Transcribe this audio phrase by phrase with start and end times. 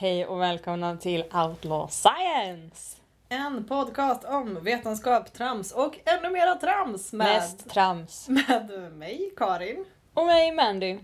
[0.00, 2.96] Hej och välkomna till Outlaw Science!
[3.28, 8.28] En podcast om vetenskap, trams och ännu mera trams med, Mest trams.
[8.28, 9.84] med mig, Karin.
[10.14, 10.98] Och mig Mandy.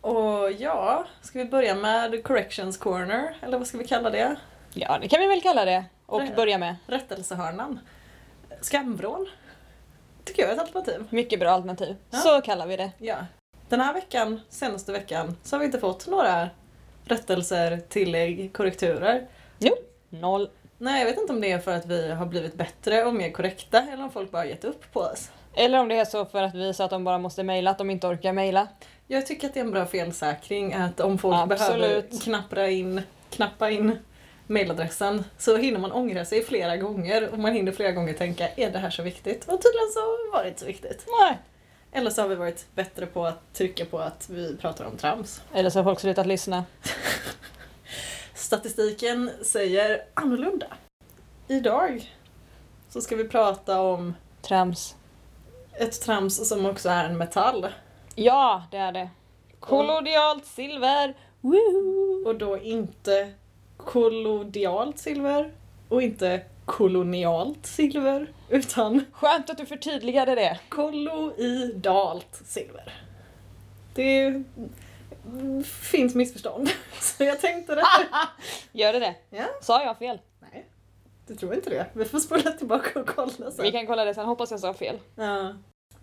[0.00, 4.36] Och ja, ska vi börja med Corrections Corner, eller vad ska vi kalla det?
[4.74, 5.84] Ja, det kan vi väl kalla det.
[6.06, 6.76] Och Det- börja med.
[6.86, 7.78] Rättelsehörnan.
[8.60, 9.26] Skamvrån.
[10.24, 11.06] Tycker jag är ett alternativ.
[11.10, 11.96] Mycket bra alternativ.
[12.10, 12.18] Ja.
[12.18, 12.90] Så kallar vi det.
[12.98, 13.16] Ja.
[13.68, 16.48] Den här veckan, senaste veckan, så har vi inte fått några
[17.04, 19.26] rättelser, tillägg, korrekturer.
[20.20, 20.50] Noll.
[20.78, 23.30] Nej, jag vet inte om det är för att vi har blivit bättre och mer
[23.30, 25.30] korrekta eller om folk bara gett upp på oss.
[25.54, 27.90] Eller om det är så för att visa att de bara måste mejla, att de
[27.90, 28.68] inte orkar mejla.
[29.06, 31.80] Jag tycker att det är en bra felsäkring att om folk Absolut.
[31.80, 33.98] behöver knappra in, knappa in
[34.46, 38.70] mailadressen så hinner man ångra sig flera gånger och man hinner flera gånger tänka är
[38.70, 39.44] det här så viktigt?
[39.44, 41.06] Och tydligen så var det inte så viktigt.
[41.20, 41.38] Nej.
[41.96, 45.42] Eller så har vi varit bättre på att trycka på att vi pratar om trams.
[45.52, 46.64] Eller så har folk slutat lyssna.
[48.34, 50.66] Statistiken säger annorlunda.
[51.48, 52.12] Idag
[52.88, 54.96] så ska vi prata om Trams.
[55.72, 57.66] ett trams som också är en metall.
[58.14, 59.08] Ja, det är det.
[59.60, 61.14] Kollodialt silver.
[61.40, 62.26] Woohoo!
[62.26, 63.32] Och då inte
[63.76, 65.52] kollodialt silver
[65.88, 70.58] och inte kolonialt silver utan Skönt att du förtydligade det.
[70.68, 72.92] kolloidalt silver.
[73.94, 74.42] Det
[75.64, 76.70] finns missförstånd.
[77.00, 77.82] Så jag tänkte det.
[78.72, 79.14] Gör det det?
[79.30, 79.44] Ja.
[79.62, 80.18] Sa jag fel?
[80.40, 80.66] Nej,
[81.26, 81.86] du tror inte det.
[81.92, 83.62] Vi får spola tillbaka och kolla sen.
[83.62, 84.98] Vi kan kolla det sen, hoppas jag sa fel.
[85.14, 85.52] Ja.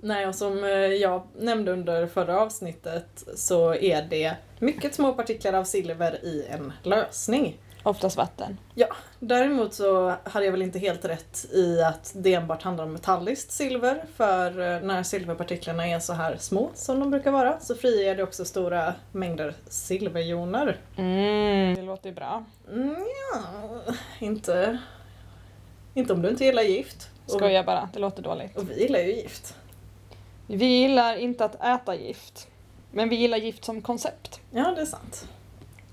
[0.04, 5.54] Nej, och som eh, jag nämnde under förra avsnittet så är det mycket små partiklar
[5.54, 7.58] av silver i en lösning.
[7.83, 8.58] Oftast vatten.
[9.19, 13.52] Däremot så hade jag väl inte helt rätt i att det enbart handlar om metalliskt
[13.52, 18.15] silver för eh, när silverpartiklarna är så här små som de brukar vara så friger
[18.15, 20.77] det också stora mängder silverjoner.
[20.97, 22.43] Mm, det låter bra.
[22.71, 24.77] Mm, ja, inte,
[25.93, 27.09] inte om du inte gillar gift.
[27.25, 28.58] Skojar bara, det låter dåligt.
[28.58, 29.55] och vi gillar ju gift.
[30.47, 32.47] Vi gillar inte att äta gift.
[32.91, 34.39] Men vi gillar gift som koncept.
[34.52, 35.27] Ja, det är sant.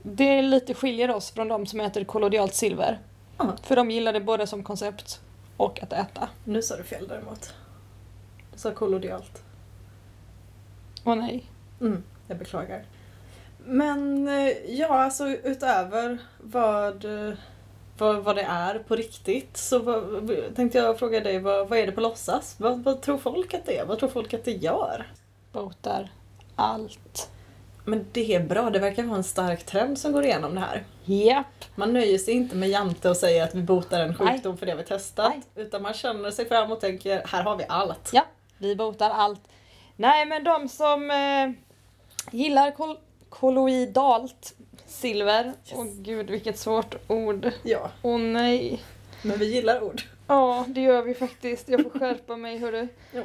[0.02, 2.98] Det lite skiljer oss från de som äter kollodialt silver.
[3.38, 3.56] Ja.
[3.62, 5.20] För de gillar det både som koncept
[5.56, 6.28] och att äta.
[6.44, 7.54] Nu sa du fel däremot.
[8.52, 9.42] Du sa kollodialt.
[11.04, 11.44] Åh nej.
[11.80, 12.84] Mm, jag beklagar.
[13.64, 17.34] Men eh, ja, alltså utöver vad, eh,
[17.98, 21.86] vad, vad det är på riktigt så vad, tänkte jag fråga dig, vad, vad är
[21.86, 22.54] det på låtsas?
[22.58, 23.86] Vad, vad tror folk att det är?
[23.86, 25.12] Vad tror folk att det gör?
[25.52, 26.10] Botar
[26.56, 27.30] allt.
[27.88, 30.84] Men det är bra, det verkar vara en stark trend som går igenom det här.
[31.04, 31.64] Japp.
[31.74, 34.74] Man nöjer sig inte med jante och säger att vi botar en sjukdom för det
[34.74, 35.28] vi testat.
[35.54, 35.64] Nej.
[35.66, 38.10] Utan man känner sig fram och tänker, här har vi allt.
[38.12, 38.24] Ja,
[38.58, 39.40] vi botar allt.
[39.96, 41.50] Nej, men de som eh,
[42.38, 42.98] gillar kol-
[43.28, 44.54] kolloidalt
[44.86, 45.52] silver.
[45.74, 47.50] Åh gud, vilket svårt ord.
[47.62, 48.82] Ja, Åh nej.
[49.22, 50.02] men vi gillar ord.
[50.26, 51.68] Ja, det gör vi faktiskt.
[51.68, 52.88] Jag får skärpa mig hörru.
[53.12, 53.22] Ja.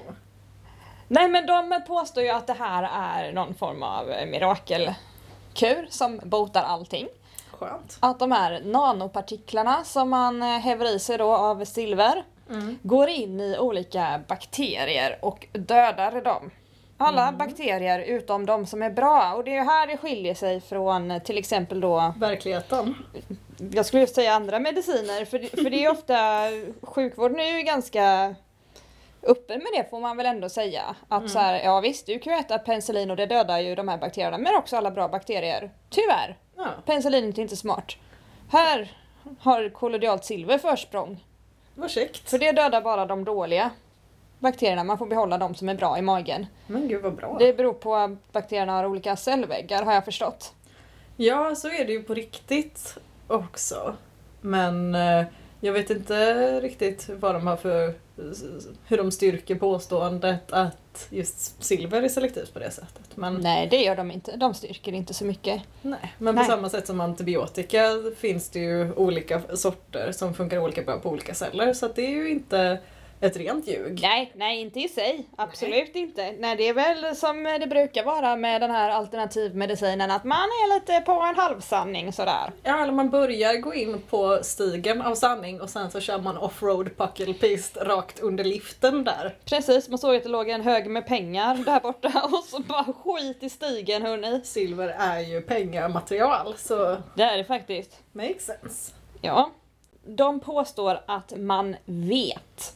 [1.13, 6.63] Nej men de påstår ju att det här är någon form av mirakelkur som botar
[6.63, 7.07] allting.
[7.51, 7.97] Skönt.
[8.00, 12.79] Att de här nanopartiklarna som man häver i sig då av silver Mm.
[12.84, 16.52] går in i olika bakterier och dödar dem.
[16.97, 21.19] Alla bakterier utom de som är bra och det är här det skiljer sig från
[21.25, 22.96] till exempel då Verkligheten.
[23.73, 26.16] jag skulle just säga andra mediciner för för det är ofta
[26.81, 28.35] sjukvården är ju ganska
[29.23, 30.95] öppen med det får man väl ändå säga.
[31.07, 33.88] Att så här, ja visst du kan ju äta penicillin och det dödar ju de
[33.88, 35.72] här bakterierna men också alla bra bakterier.
[35.89, 36.66] Tyvärr, Ja.
[36.85, 37.91] penicillin är inte smart.
[38.51, 38.91] Här
[39.39, 41.23] har kollodialt silver försprång.
[41.75, 42.29] Vad käckt.
[42.29, 43.69] För det dödar bara de dåliga
[44.39, 46.45] bakterierna, man får behålla de som är bra i magen.
[46.67, 47.35] Men gud vad bra.
[47.40, 50.53] Det beror på att bakterierna har olika cellväggar har jag förstått.
[51.17, 52.97] Ja, så är det ju på riktigt
[53.28, 53.96] också.
[54.41, 55.23] Men eh,
[55.59, 57.93] jag vet inte riktigt vad de har för...
[58.86, 63.18] hur de styrker påståendet att just silver är selektivt på det sättet.
[63.18, 65.62] Men, Nej det gör de inte, de styrker inte så mycket.
[65.82, 66.14] nej.
[66.18, 66.44] Men Nej.
[66.46, 71.10] på samma sätt som antibiotika finns det ju olika sorter som funkar olika bra på
[71.10, 71.74] olika celler.
[71.74, 72.80] Så att det är ju inte
[73.23, 73.99] ett rent ljug.
[74.02, 75.25] Nej, nej inte i sig.
[75.35, 76.31] Absolut inte.
[76.40, 80.73] Nej det är väl som det brukar vara med den här alternativmedicinen att man är
[80.75, 82.52] lite på en halvsanning sådär.
[82.64, 86.37] Ja, eller man börjar gå in på stigen av sanning och sen så kör man
[86.37, 89.35] offroad puckelpist rakt under liften där.
[89.46, 92.93] Precis, man såg att det låg en hög med pengar där borta och så bara
[93.03, 94.41] skit i stigen hörni.
[94.43, 97.99] Silver är ju pengamaterial så Det är det faktiskt.
[98.11, 98.93] makes sense.
[99.22, 99.49] Ja.
[100.05, 102.73] De påstår att man vet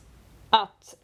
[0.50, 0.96] att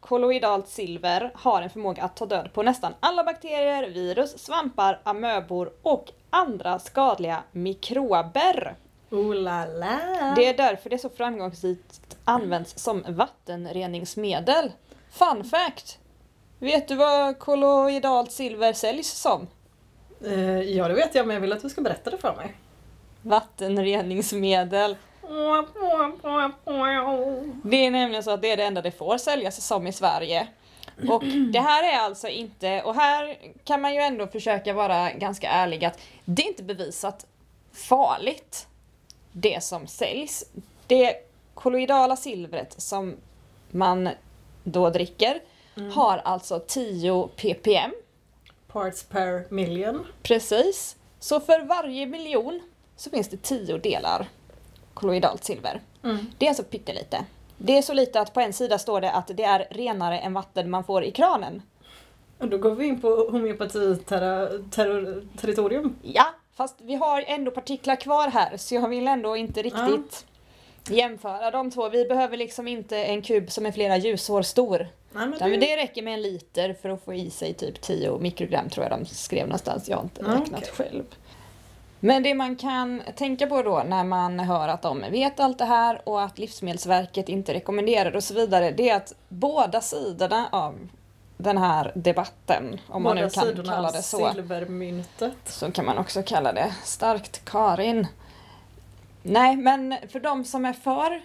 [0.00, 5.72] kolloidalt silver har en förmåga att ta död på nästan alla bakterier, virus, svampar, amöbor
[5.82, 8.76] och andra skadliga mikrober.
[9.10, 10.34] Oh la la!
[10.36, 14.72] Det är därför det så framgångsrikt används som vattenreningsmedel.
[15.10, 15.98] Fun fact!
[16.58, 19.46] Vet du vad kolloidalt silver säljs som?
[20.24, 22.56] Eh, ja, det vet jag, men jag vill att du ska berätta det för mig.
[23.22, 24.96] Vattenreningsmedel.
[27.62, 30.48] Det är nämligen så att det är det enda det får säljas som i Sverige.
[31.08, 35.48] Och det här är alltså inte, och här kan man ju ändå försöka vara ganska
[35.48, 37.26] ärlig att det är inte bevisat
[37.72, 38.66] farligt
[39.32, 40.44] det som säljs.
[40.86, 41.14] Det
[41.54, 43.16] kolloidala silvret som
[43.70, 44.08] man
[44.64, 45.40] då dricker
[45.94, 47.90] har alltså 10 ppm.
[48.66, 50.06] Parts per million.
[50.22, 50.96] Precis.
[51.18, 52.60] Så för varje miljon
[52.96, 54.26] så finns det 10 delar
[55.00, 55.80] kolloidalt silver.
[56.38, 57.24] Det är alltså pyttelite.
[57.58, 60.34] Det är så lite att på en sida står det att det är renare än
[60.34, 61.62] vatten man får i kranen.
[62.38, 65.94] Och då går vi in på homeopati-territorium.
[66.02, 66.24] Ja,
[66.56, 70.24] fast vi har ändå partiklar kvar här så jag vill ändå inte riktigt
[70.90, 71.88] jämföra de två.
[71.88, 74.86] Vi behöver liksom inte en kub som är flera ljusår stor.
[75.12, 75.56] Nej, men det...
[75.56, 78.98] det räcker med en liter för att få i sig typ 10 mikrogram tror jag
[79.00, 79.88] de skrev någonstans.
[79.88, 80.72] Jag har inte Ja, räknat okej.
[80.74, 81.04] själv.
[82.00, 85.64] Men det man kan tänka på då när man hör att de vet allt det
[85.64, 90.88] här och att Livsmedelsverket inte rekommenderar och så vidare, det är att båda sidorna av
[91.36, 95.32] den här debatten, om man Båda nu kan kalla det så, Silvermyntet.
[95.44, 98.06] så kan man också kalla det starkt Karin.
[99.22, 101.20] Nej, men för de som är för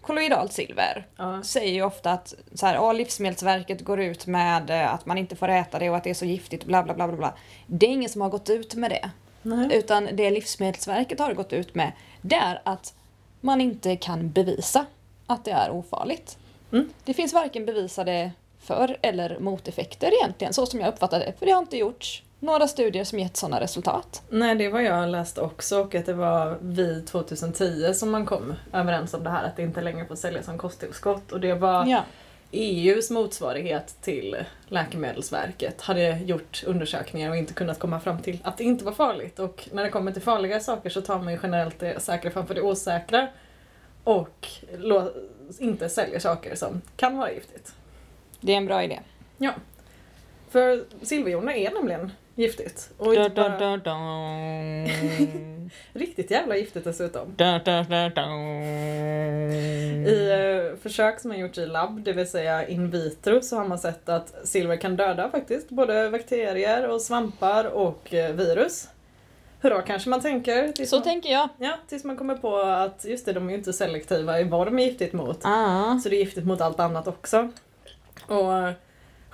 [0.00, 1.42] kolloidalt silver Ja.
[1.42, 5.36] säger ju ofta att så här, "Ja, Livsmedelsverket går ut med eh, att man inte
[5.36, 7.32] får äta det och att det är så giftigt bla bla bla bla.
[7.66, 9.10] Det är ingen som har gått ut med det.
[9.46, 9.78] Nej.
[9.78, 12.94] Utan det Livsmedelsverket har gått ut med det är att
[13.40, 14.86] man inte kan bevisa
[15.26, 16.38] att det är ofarligt.
[16.72, 16.88] Mm.
[17.04, 21.32] Det finns varken bevisade för eller moteffekter egentligen, så som jag uppfattar det.
[21.38, 24.22] För det har inte gjorts några studier som gett sådana resultat.
[24.28, 28.54] Nej, det var jag läste också och att det var vid 2010 som man kom
[28.72, 31.86] överens om det här att det inte längre får säljas som kosttillskott och det var
[31.86, 32.02] Ja.
[32.56, 34.36] EUs motsvarighet till
[34.68, 39.38] Läkemedelsverket hade gjort undersökningar och inte kunnat komma fram till att det inte var farligt.
[39.38, 42.54] Och när det kommer till farliga saker så tar man ju generellt det säkra framför
[42.54, 43.28] det osäkra
[44.04, 44.48] och
[45.58, 47.74] inte säljer saker som kan vara giftigt.
[48.40, 49.00] Det är en bra idé.
[49.38, 49.52] Ja.
[50.50, 52.90] För silverjoner är nämligen giftigt.
[52.98, 53.96] Och Da, bara da, da.
[55.92, 57.34] riktigt jävla giftigt dessutom.
[60.08, 63.64] I eh, försök som har gjorts i labb, det vill säga in vitro, så har
[63.64, 68.88] man sett att silver kan döda faktiskt både bakterier och svampar och eh, virus.
[69.60, 70.84] Hurra kanske man tänker.
[70.86, 71.48] Så man, tänker jag.
[71.58, 74.66] ja, tills man kommer på att just det, de är ju inte selektiva i vad
[74.66, 75.40] de är giftigt mot.
[75.42, 75.98] Ah.
[75.98, 77.50] Så det är giftigt mot allt annat också.
[78.26, 78.85] Och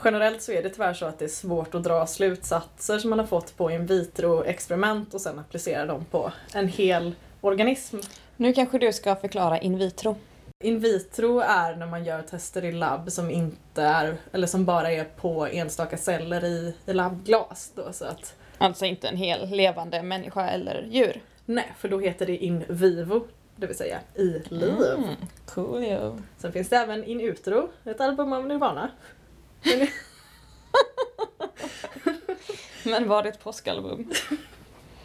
[0.05, 3.19] generellt så är det tyvärr så att det är svårt att dra slutsatser som man
[3.19, 7.97] har fått på in vitro-experiment och sen applicera dem på en hel organism.
[8.37, 10.17] Nu kanske du ska förklara in vitro.
[10.65, 14.93] In vitro är när man gör tester i labb som inte är, eller som bara
[14.93, 17.73] är på enstaka celler i, i labbglas.
[17.75, 21.21] Då, så att, Alltså inte en hel levande människa eller djur.
[21.45, 23.27] nej, för då heter det in vivo,
[23.57, 24.75] det vill säga i liv.
[24.99, 25.15] Mm,
[25.47, 26.19] cool jo.
[26.39, 28.91] Sen finns det även in utro, ett album av Nirvana.
[32.85, 34.11] Men- var det ett påskalbum?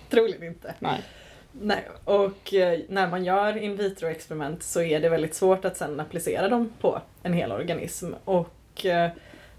[0.09, 0.73] Troligen inte.
[0.79, 1.03] Nej.
[1.51, 5.99] Nej, och eh, när man gör in vitro-experiment så är det väldigt svårt att sen
[5.99, 8.13] applicera dem på en hel organism.
[8.25, 9.09] Och eh,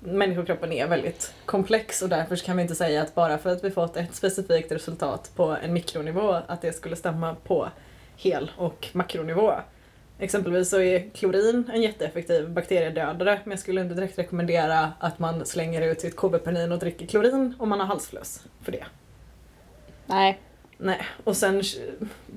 [0.01, 3.71] människokroppen är väldigt komplex och därför kan vi inte säga att bara för att vi
[3.71, 7.69] fått ett specifikt resultat på en mikronivå att det skulle stämma på
[8.17, 9.55] hel och makronivå.
[10.19, 15.47] Exempelvis så är klorin en jätteeffektiv bakteriedödare men jag skulle inte direkt rekommendera att man
[15.47, 18.85] slänger ut sitt KB-penin och dricker klorin om man har halsfluss för det.
[20.07, 20.41] Nej.
[20.81, 21.63] Nej, och sen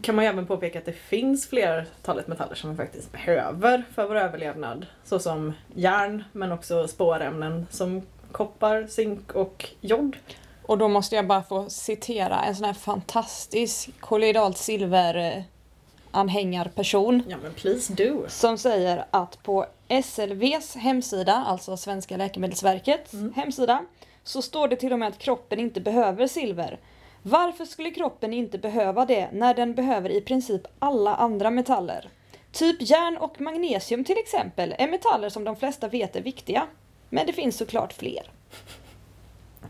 [0.02, 4.08] kan man ju även påpeka att det finns flertalet metaller som vi faktiskt behöver för
[4.08, 4.86] vår överlevnad.
[5.04, 10.18] Såsom järn, men också spårämnen som koppar, zink och jod.
[10.64, 15.44] Och då måste jag bara få citera en sån här fantastisk kolloidalt silver
[16.12, 18.25] anhängarperson Ja men please do.
[18.27, 19.65] som säger att på
[20.03, 23.34] SLVs hemsida, alltså Svenska Läkemedelsverkets Mm.
[23.34, 23.86] hemsida,
[24.24, 26.80] så står det till och med att kroppen inte behöver silver.
[27.24, 32.10] Varför skulle kroppen inte behöva det när den behöver i princip alla andra metaller?
[32.51, 36.68] Typ järn och magnesium till exempel är metaller som de flesta vet är viktiga.
[37.10, 38.32] Men det finns såklart fler.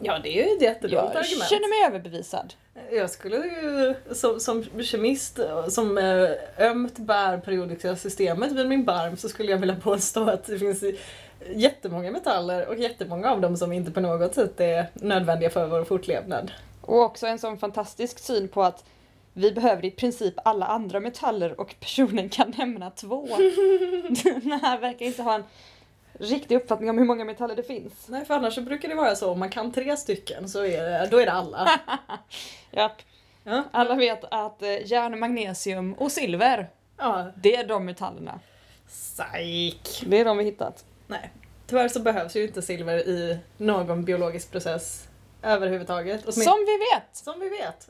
[0.02, 1.50] Ja det är ju ett jättedumt Jag argument.
[1.50, 2.54] känner mig överbevisad.
[2.92, 9.18] Jag skulle ju som, som kemist som eh, ömt bär periodiska systemet vid min barm
[9.18, 10.84] så skulle jag vilja påstå att det finns
[11.56, 15.84] jättemånga metaller och jättemånga av dem som inte på något sätt är nödvändiga för vår
[15.84, 16.52] fortlevnad.
[16.82, 18.84] Och också en sån fantastisk syn på att
[19.34, 23.28] vi behöver i princip alla andra metaller och personen kan nämna två.
[24.24, 25.44] Den här verkar inte ha en
[26.22, 27.94] riktig uppfattning om hur många metaller det finns.
[28.08, 30.84] Nej, för annars så brukar det vara så om man kan tre stycken så är
[30.84, 31.70] det, då är det alla.
[32.72, 32.92] Ja,
[33.44, 37.26] Ja, alla vet att eh, järn, magnesium och silver, ja.
[37.36, 38.40] det är de metallerna.
[38.88, 40.04] Psyk!
[40.06, 40.86] Det är de vi hittat.
[41.08, 41.32] Nej,
[41.68, 45.08] tyvärr så behövs ju inte silver i någon biologisk process
[45.44, 46.34] överhuvudtaget.
[46.34, 47.16] Som vi vet!
[47.16, 47.90] Som vi vet.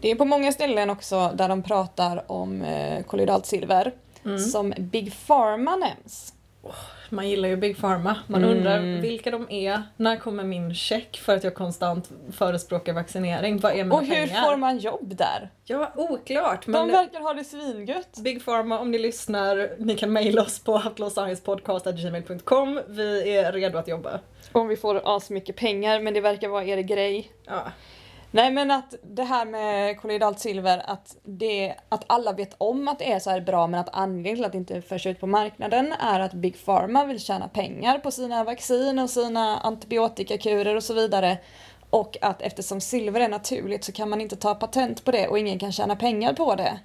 [0.00, 3.92] Det är på många ställen också där de pratar om eh, kollodalt silver
[4.24, 4.38] Mm.
[4.38, 6.32] som Big Pharma nämns.
[7.10, 8.16] Man gillar ju Big Pharma.
[8.26, 8.56] Man Mm.
[8.56, 9.82] undrar vilka de är.
[9.96, 13.58] När kommer min check för att jag konstant förespråkar vaccinering?
[13.58, 14.42] Vad är mina Och hur pengar?
[14.42, 15.50] får man jobb där?
[15.64, 16.64] Ja, oklart.
[16.66, 18.16] De Men verkar ha det svingött.
[18.18, 22.80] Big Pharma, om ni lyssnar, ni kan mejla oss på outlawsciencepodcast.gmail.com.
[22.88, 24.20] Vi är redo att jobba.
[24.52, 27.30] Om vi får asmycket pengar, men det verkar vara er grej.
[27.46, 27.62] Ja.
[28.36, 32.98] Nej men att det här med kolloidalt silver, att, det, att alla vet om att
[32.98, 35.26] det är så här bra men att anledningen till att det inte förs ut på
[35.26, 40.82] marknaden är att Big Pharma vill tjäna pengar på sina vaccin och sina antibiotikakurer och
[40.82, 41.38] så vidare.
[41.90, 45.38] Och att eftersom silver är naturligt så kan man inte ta patent på det och
[45.38, 46.78] ingen kan tjäna pengar på det.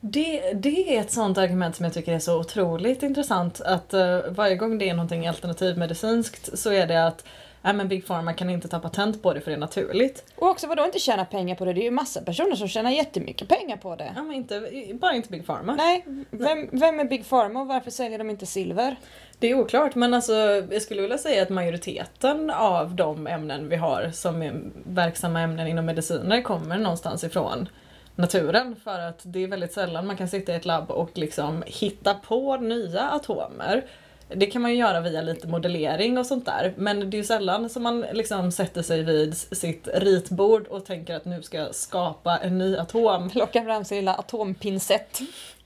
[0.00, 3.60] Det, det är ett sånt argument som jag tycker är så otroligt intressant.
[3.60, 7.24] Att uh, varje gång det är någonting alternativmedicinskt så är det att
[7.68, 10.24] Nej men Big Pharma kan inte ta patent på det för det är naturligt.
[10.36, 11.72] Och också vadå inte tjäna pengar på det?
[11.72, 14.12] Det är ju massa personer som tjänar jättemycket pengar på det.
[14.16, 15.74] Ja men inte, bara inte Big Pharma.
[15.74, 18.96] Nej, vem, vem är Big Pharma och varför säljer de inte silver?
[19.38, 20.32] Det är oklart men alltså
[20.70, 25.66] jag skulle vilja säga att majoriteten av de ämnen vi har som är verksamma ämnen
[25.66, 27.68] inom mediciner kommer någonstans ifrån
[28.14, 31.64] naturen för att det är väldigt sällan man kan sitta i ett labb och liksom
[31.66, 33.84] hitta på nya atomer.
[34.28, 37.24] Det kan man ju göra via lite modellering och sånt där men det är ju
[37.24, 41.74] sällan som man liksom sätter sig vid sitt ritbord och tänker att nu ska jag
[41.74, 43.30] skapa en ny atom.
[43.30, 45.20] Plocka fram sin lilla atompinsett.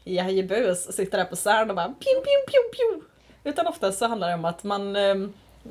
[0.04, 3.02] Jajebus, sitter där på CERN och bara pju, pju, pju, pju.
[3.45, 5.14] Utan oftast så handlar det om att man, eh,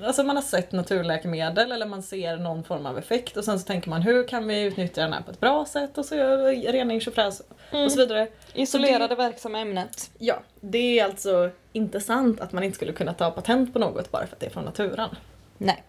[0.03, 3.65] alltså man har sett naturläkemedel eller man ser någon form av effekt och sen så
[3.65, 6.71] tänker man hur kan vi utnyttja den här på ett bra sätt och så gör
[6.71, 7.41] rening, tjofräs
[7.86, 8.27] och så vidare.
[8.53, 10.12] Isolerade verksamma ämnet.
[10.17, 14.12] Ja, det är alltså inte sant att man inte skulle kunna ta patent på något
[14.12, 15.10] bara för att det är från naturen.
[15.57, 15.83] Nej.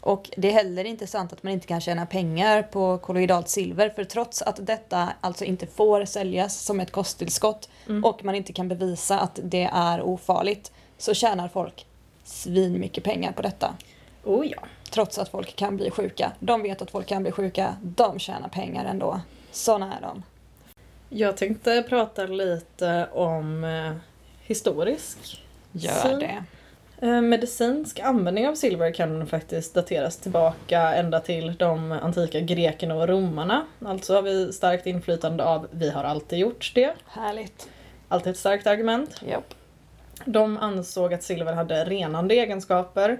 [0.00, 3.88] Och det är heller inte sant att man inte kan tjäna pengar på kolloidalt silver
[3.90, 8.04] för trots att detta alltså inte får säljas som ett kosttillskott Mm.
[8.04, 11.86] och man inte kan bevisa att det är ofarligt så tjänar folk
[12.28, 13.74] svin mycket pengar på detta.
[14.24, 14.58] Oh ja.
[14.90, 16.32] Trots att folk kan bli sjuka.
[16.40, 17.76] De vet att folk kan bli sjuka.
[17.82, 19.20] De tjänar pengar ändå.
[19.50, 20.22] Såna är de.
[21.08, 23.92] Jag tänkte prata lite om eh,
[24.46, 25.42] historisk
[25.72, 26.44] Gör det.
[27.06, 33.08] Eh, Medicinsk användning av silver kan faktiskt dateras tillbaka ända till de antika grekerna och
[33.08, 33.66] romarna.
[33.84, 36.94] Alltså har vi starkt inflytande av vi har alltid gjort det.
[37.06, 37.68] Härligt.
[38.08, 39.22] Alltid ett starkt argument.
[39.28, 39.54] Japp.
[40.24, 43.18] De ansåg att silver hade renande egenskaper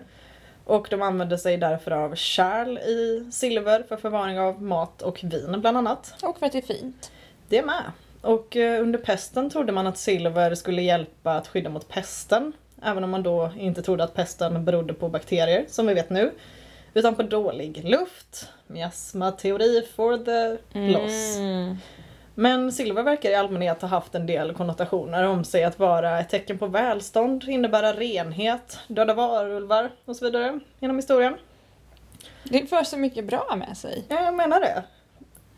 [0.64, 5.61] och de använde sig därför av kärl i silver för förvaring av mat och vin
[5.61, 6.14] bland annat.
[6.23, 7.11] Och för att det är fint.
[7.49, 7.93] Det med.
[8.21, 12.52] Och eh, under pesten trodde man att silver skulle hjälpa att skydda mot pesten.
[12.83, 16.31] Även om man då inte trodde att pesten berodde på bakterier, som vi vet nu.
[16.95, 18.49] Utan på dålig luft.
[18.67, 21.37] Miasma-teori for the loss.
[21.37, 21.76] Mm.
[22.40, 26.28] Men silver verkar i allmänhet ha haft en del konnotationer om sig att vara ett
[26.28, 31.37] tecken på välstånd, innebära renhet, döda varulvar och så vidare genom historien.
[32.45, 34.04] Det för så mycket bra med sig.
[34.09, 34.83] Ja, jag menar det.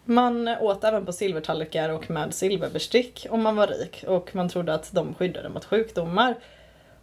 [0.05, 4.75] Man åt även på silvertallrikar och med silverbestick om man var rik och man trodde
[4.75, 6.35] att de skyddade mot sjukdomar.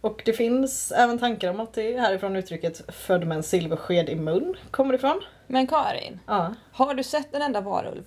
[0.00, 4.08] Och det finns även tankar om att det är härifrån uttrycket född med en silversked
[4.08, 5.20] i mun kommer ifrån.
[5.46, 6.54] Men Karin, Ja.
[6.72, 8.04] har du sett en enda varulv?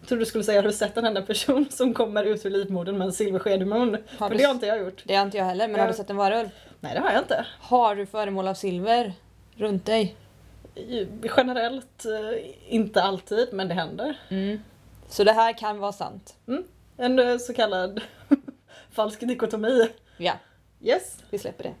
[0.00, 2.50] Jag trodde du skulle säga har du sett en enda person som kommer ut ur
[2.50, 3.96] livmodern med en silversked i mun?
[4.18, 5.02] Har För du det har inte jag gjort.
[5.06, 5.82] Det har inte jag heller, men Ja.
[5.82, 6.48] har du sett en varulv?
[6.80, 7.46] Nej det har jag inte.
[7.60, 9.12] Har du föremål av silver
[9.54, 10.16] runt dig?
[10.74, 14.18] I- Generellt eh, inte alltid men det händer.
[15.08, 16.34] Så det här kan vara sant?
[16.96, 18.00] En eh, så kallad
[18.92, 19.88] falsk dikotomi.
[20.16, 20.32] Ja,
[20.82, 21.16] Yes.
[21.30, 21.74] vi släpper det.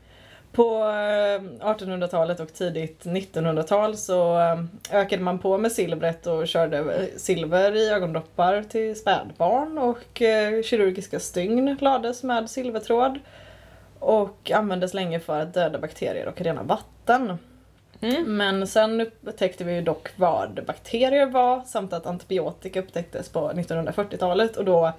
[0.52, 6.78] På eh, 1800-talet och tidigt 1900-tal så eh, ökade man på med silvret och körde
[6.78, 13.18] eh, silver i ögondroppar till spädbarn och eh, kirurgiska stygn lades med silvertråd
[13.98, 17.38] och användes länge för att döda bakterier och rena vatten.
[18.00, 18.36] Mm.
[18.36, 24.56] Men sen upptäckte vi ju dock vad bakterier var samt att antibiotika upptäcktes på 1940-talet
[24.56, 24.92] och då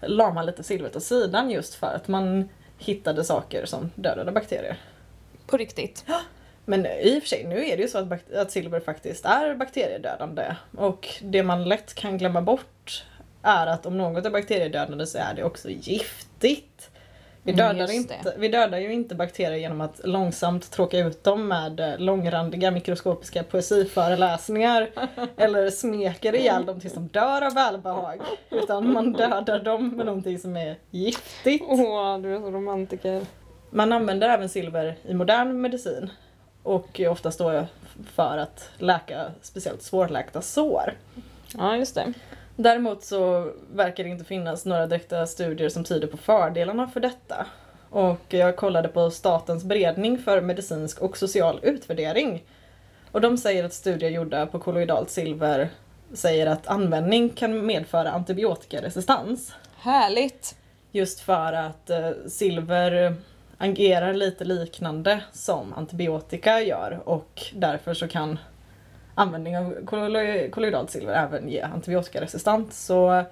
[0.00, 2.48] la man lite silvret åt sidan just för att man
[2.78, 4.76] hittade saker som dödade bakterier.
[5.46, 6.04] På riktigt.
[6.64, 9.54] Men i och för sig, nu är det ju så att, att silver faktiskt är
[9.54, 10.54] bakteriedödande.
[10.76, 13.04] Och det man lätt kan glömma bort
[13.42, 16.90] är att om något är bakteriedödande så är det också giftigt.
[17.42, 21.24] Vi Mm, dödar, just inte, vi dödar ju inte bakterier genom att långsamt tråka ut
[21.24, 24.90] dem med eh, långrandiga mikroskopiska poesiföreläsningar
[25.36, 28.20] eller smeker ihjäl dem tills de dör av välbehag.
[28.50, 31.64] Utan man dödar dem med någonting som är giftigt.
[31.68, 33.22] Åh, du är så romantiker.
[33.70, 36.10] Man använder även silver i modern medicin
[36.62, 37.66] och oftast då
[38.14, 40.92] för att läka speciellt svårläkta sår.
[41.58, 42.12] Ja, just det.
[42.56, 47.46] Däremot så verkar det inte finnas några direkta studier som tyder på fördelarna för detta.
[47.90, 52.44] Och jag kollade på Statens beredning för medicinsk och social utvärdering.
[53.12, 55.70] Och de säger att studier gjorda på kolloidalt silver
[56.12, 59.54] säger att användning kan medföra antibiotikaresistens.
[59.76, 60.56] Härligt.
[60.92, 63.14] Just för att eh, silver
[63.58, 68.38] agerar lite liknande som antibiotika gör och därför så kan
[69.14, 72.86] användning av kollo- kolloidalt silver även ge antibiotikaresistens.
[72.86, 73.24] Så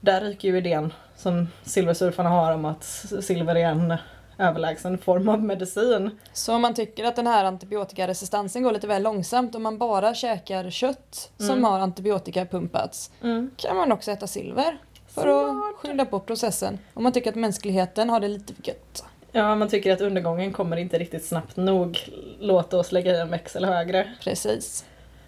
[0.00, 2.84] där ryker ju idén som silversurfarna har om att
[3.20, 3.94] silver är en
[4.38, 6.18] överlägsen form av medicin.
[6.32, 10.14] Så om man tycker att den här antibiotikaresistensen går lite väl långsamt om man bara
[10.14, 11.64] käkar kött som Mm.
[11.64, 13.10] har antibiotika pumpats
[13.56, 14.78] kan man också äta silver
[15.08, 15.64] för Smart.
[15.74, 16.78] att skynda på processen.
[16.94, 19.04] Om man tycker att mänskligheten har det lite för gött.
[19.32, 21.98] Ja, man tycker att undergången kommer inte riktigt snabbt nog.
[22.40, 24.12] Låt oss lägga i en växel högre.
[24.20, 24.84] Precis.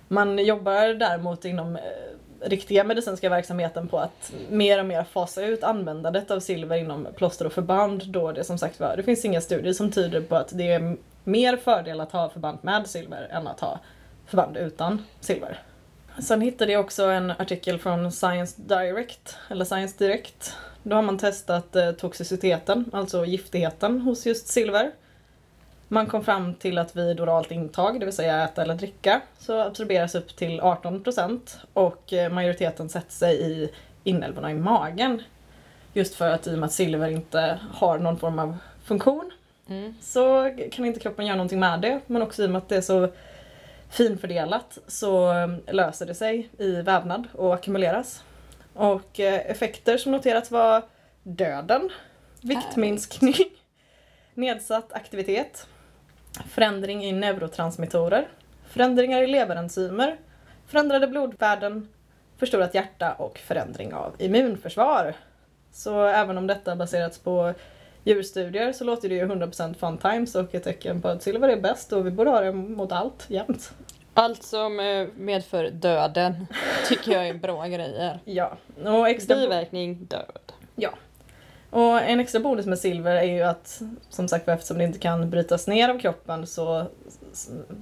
[0.09, 1.83] Man jobbar däremot inom eh,
[2.41, 7.47] riktiga medicinska verksamheten på att mer och mer fasa ut användandet av silver inom plåster
[7.47, 10.49] och förband då det som sagt var, det finns inga studier som tyder på att
[10.53, 13.79] det är mer fördel att ha förband med silver än att ha
[14.27, 15.63] förband utan silver.
[16.19, 20.57] Sen hittade jag också en artikel från Science Direct, eller Science Direct.
[20.87, 24.91] Då har man testat eh, toxiciteten, alltså giftigheten hos just silver.
[25.89, 29.61] Man kom fram till att vid oralt intag, det vill säga äta eller dricka, så
[29.61, 31.41] absorberas upp till 18%
[31.73, 33.71] och eh, majoriteten sätter sig i
[34.05, 35.23] inälvorna i magen.
[35.93, 39.31] Just för att i och med att silver inte har någon form av funktion
[39.69, 39.95] Mm.
[40.01, 42.01] så kan inte kroppen göra någonting med det.
[42.07, 43.09] Men också i och med att det är så
[43.91, 48.23] finfördelat så eh, löser det sig i vävnad och ackumuleras.
[48.75, 50.83] Och eh, effekter som noterats var
[51.23, 51.91] döden,
[52.43, 53.35] viktminskning,
[54.35, 55.67] nedsatt aktivitet,
[56.49, 58.29] förändring i neurotransmittorer,
[58.69, 60.17] förändringar i leverenzymer,
[60.67, 61.89] förändrade blodvärden,
[62.37, 65.15] förstorat hjärta och förändring av immunförsvar.
[65.73, 67.55] Så även om detta baserats på
[68.05, 71.61] djurstudier så låter det ju 100% fun times och ett tecken på att silver är
[71.61, 73.73] bäst och vi borde ha det mot allt jämt.
[74.15, 76.47] Allt som eh, medför döden
[76.89, 78.21] tycker jag är bra grejer.
[78.25, 80.53] Ja, och extra, Biverkning, död.
[81.71, 85.31] och en extra bonus med silver är ju att som sagt eftersom det inte kan
[85.31, 86.87] brytas ner av kroppen så,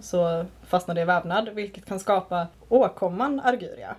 [0.03, 3.97] så fastnar det i vävnad vilket kan skapa åkomman arguria.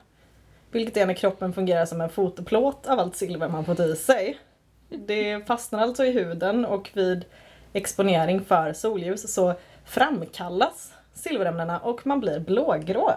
[0.72, 4.40] Vilket är när kroppen fungerar som en fotoplåt av allt silver man fått i sig.
[4.90, 7.26] Det fastnar alltså i huden och vid
[7.74, 9.54] exponering för solljus så
[9.86, 13.12] framkallas silverämnena och man blir blågrå.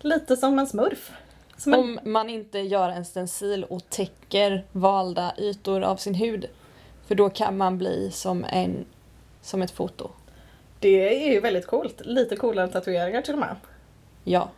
[0.00, 1.12] Lite som en smurf.
[1.56, 1.80] Som en...
[1.80, 6.46] Om man inte gör en stencil och täcker valda ytor av sin hud.
[7.06, 8.84] För då kan man bli som, en,
[9.42, 10.10] som ett foto.
[10.80, 12.00] Det är ju väldigt coolt.
[12.04, 13.56] Lite coolare än tatueringar till och med.
[14.24, 14.48] Ja,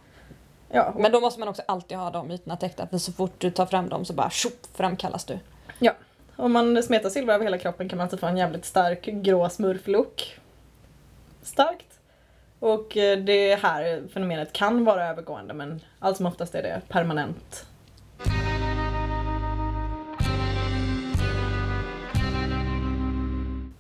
[0.70, 2.86] Ja, och- men då måste man också alltid ha de ytorna täckta.
[2.86, 5.38] För så fort du tar fram dem så bara tjopp framkallas du.
[6.36, 9.48] Om man smetar silver över hela kroppen kan man alltså få en jävligt stark grå
[9.48, 10.38] smurflook.
[11.42, 11.93] Starkt.
[12.64, 17.66] Och eh, det här fenomenet kan vara övergående men allt som oftast är det permanent.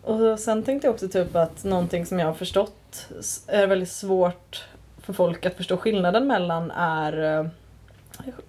[0.02, 3.08] Och sen tänkte jag också ta upp att någonting som jag har förstått
[3.46, 4.68] är väldigt svårt
[4.98, 7.46] för folk att förstå skillnaden mellan är eh,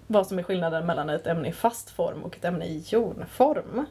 [0.06, 3.86] vad som är skillnaden mellan ett ämne i fast form och ett ämne i jonform.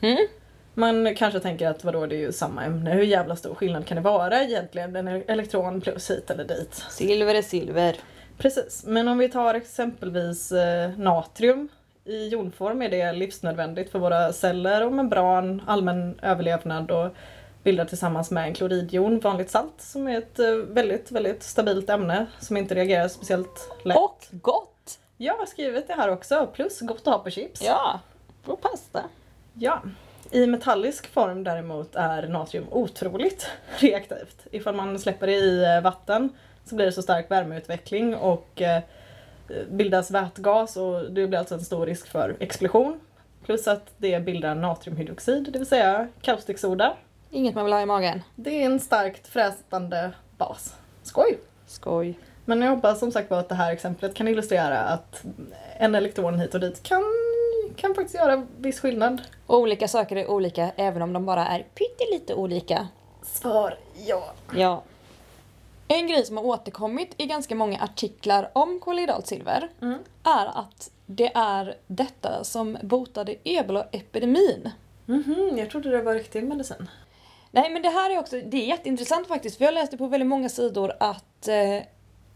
[0.00, 0.28] Mm.
[0.78, 3.94] Man kanske tänker att vadå, det är ju samma ämne, hur jävla stor skillnad kan
[3.94, 4.96] det vara egentligen?
[4.96, 6.74] En elektron plus hit eller dit.
[6.90, 7.96] Silver är silver.
[8.36, 11.68] Precis, men om vi tar exempelvis eh, natrium.
[12.04, 17.08] I jonform är det livsnödvändigt för våra celler och membran, allmän överlevnad och
[17.62, 22.26] bildar tillsammans med en kloridjon vanligt salt som är ett eh, väldigt, väldigt stabilt ämne
[22.40, 23.96] som inte reagerar speciellt lätt.
[23.96, 24.98] Och gott!
[25.16, 27.62] Jag har skrivit det här också, plus gott att ha på chips.
[27.64, 28.00] Ja,
[28.44, 29.04] på pasta.
[29.54, 29.82] Ja.
[30.30, 34.46] I metallisk form däremot är natrium otroligt reaktivt.
[34.50, 36.28] Ifall man släpper det i eh, vatten
[36.64, 38.82] så blir det så stark värmeutveckling och eh,
[39.70, 43.00] bildas vätgas och det blir alltså en stor risk för explosion.
[43.44, 46.96] plus att det bildar natriumhydroxid, det vill säga kaustiksoda.
[47.30, 48.22] Inget man vill ha i magen.
[48.34, 50.74] Det är en starkt frätande bas.
[51.02, 51.38] Skoj!
[51.66, 52.18] Skoj.
[52.44, 55.24] Men jag hoppas som sagt på att det här exemplet kan illustrera att
[55.78, 57.02] en elektron hit och dit kan,
[57.78, 59.22] kan faktiskt göra viss skillnad.
[59.46, 62.88] Olika saker är olika även om de bara är pyttelite olika.
[63.22, 64.24] Svar ja.
[64.56, 64.82] Ja.
[65.88, 69.98] En grej som har återkommit i ganska många artiklar om kolloidalt silver Mm.
[70.24, 74.70] är att det är detta som botade ebola-epidemin.
[75.06, 76.88] Mhm, jag trodde det var riktig medicin.
[77.50, 80.26] Nej men det här är också, det är jätteintressant faktiskt för jag läste på väldigt
[80.28, 81.82] många sidor att eh,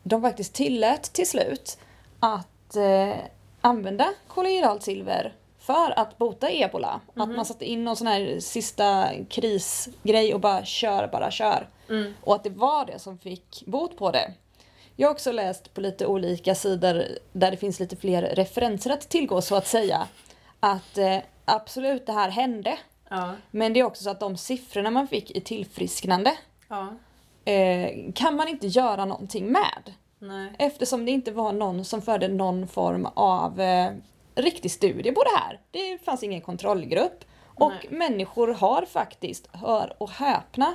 [0.03, 1.79] de faktiskt tillät till slut
[2.21, 3.15] att eh,
[3.63, 7.01] använda kolloidalt silver för att bota ebola.
[7.15, 11.69] Att man satte in någon sån här sista krisgrej och bara kör, bara kör.
[11.89, 12.15] Mm.
[12.23, 14.33] Och att det var det som fick bot på det.
[14.97, 19.09] Jag har också läst på lite olika sidor där det finns lite fler referenser att
[19.09, 20.09] tillgå så att säga.
[20.61, 22.79] Att eh, absolut det här hände.
[23.09, 23.35] Ja.
[23.51, 26.37] Men det är också så att de siffrorna man fick i tillfrisknande
[26.69, 26.89] Ja.
[27.53, 29.95] eh, kan man inte göra någonting med.
[30.23, 30.53] Nej.
[30.59, 33.91] Eftersom det inte var någon som förde någon form av eh,
[34.35, 35.61] riktig studie på det här.
[35.71, 37.25] Det fanns ingen kontrollgrupp.
[37.45, 37.89] Och Nej.
[37.91, 40.75] människor har faktiskt, hör och häpna,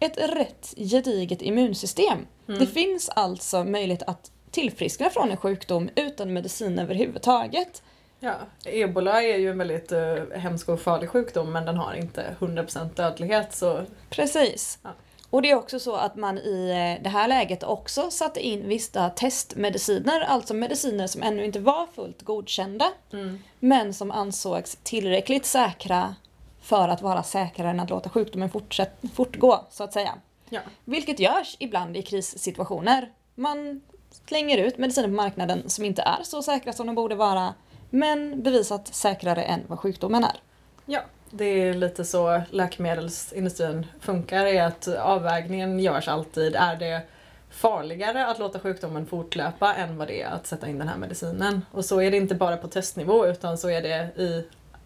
[0.00, 2.26] ett rätt gediget immunsystem.
[2.48, 2.60] Mm.
[2.60, 7.82] Det finns alltså möjlighet att tillfriskna från en sjukdom utan medicin överhuvudtaget.
[8.20, 8.34] Ja,
[8.64, 12.94] ebola är ju en väldigt uh, hemsk och farlig sjukdom men den har inte 100%
[12.94, 14.78] dödlighet så Precis.
[14.82, 14.90] Ja.
[15.30, 18.68] Och det är också så att man i eh, det här läget också satte in
[18.68, 23.38] vissa testmediciner, alltså mediciner som ännu inte var fullt godkända, mm.
[23.58, 26.14] men som ansågs tillräckligt säkra
[26.60, 30.14] för att vara säkrare än att låta sjukdomen fortsätt, fortgå, så att säga.
[30.48, 30.60] ja.
[30.84, 33.12] Vilket görs ibland i krissituationer.
[33.34, 33.80] Man
[34.26, 37.54] slänger ut mediciner på marknaden som inte är så säkra som de borde vara,
[37.90, 40.40] men bevisat säkrare än vad sjukdomen är.
[40.86, 46.56] ja, det är lite så läkemedelsindustrin funkar är att avvägningen görs alltid.
[46.56, 47.02] Är det
[47.50, 51.66] farligare att låta sjukdomen fortlöpa än vad det är att sätta in den här medicinen?
[51.72, 54.44] Och så är det inte bara på testnivå utan så är det i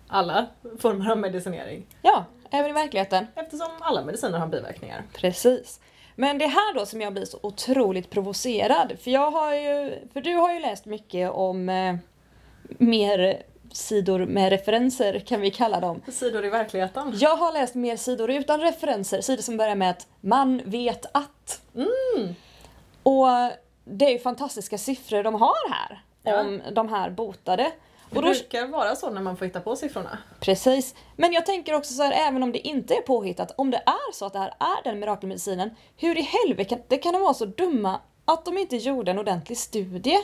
[0.09, 0.46] alla
[0.78, 1.87] former av medicinering.
[2.02, 3.26] Ja, även i verkligheten.
[3.35, 5.02] Eftersom alla mediciner har biverkningar.
[5.14, 5.81] Precis.
[6.16, 8.92] Men det är här då som jag blir så otroligt provocerad.
[9.00, 11.96] För jag har ju, för du har ju läst mycket om eh,
[12.78, 16.02] mer sidor med referenser kan vi kalla dem.
[16.08, 17.12] Sidor i verkligheten.
[17.16, 21.61] Jag har läst mer sidor utan referenser, sidor som börjar med att man vet att.
[21.74, 22.35] Mm.
[23.02, 23.26] Och
[23.85, 26.40] det är ju fantastiska siffror de har här Ja.
[26.40, 27.62] om de här botade.
[28.11, 30.18] Det Och då, brukar vara så när man får hitta på siffrorna.
[30.40, 30.94] precis.
[31.16, 34.12] Men jag tänker också så här, även om det inte är påhittat, om det är
[34.12, 37.35] så att det här är den mirakelmedicinen, hur i helvete kan, det kan de vara
[37.35, 40.18] så dumma att de inte gjorde en ordentlig studie?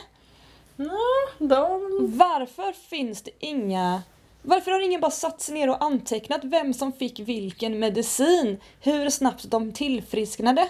[0.83, 1.81] Ja, de...
[2.17, 4.01] Varför finns det inga...
[4.41, 8.57] Varför har ingen bara satt sig ner och antecknat vem som fick vilken medicin?
[8.81, 10.69] Hur snabbt de tillfrisknade?